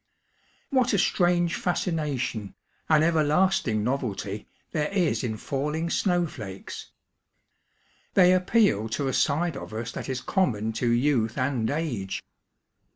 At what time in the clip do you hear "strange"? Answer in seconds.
0.97-1.53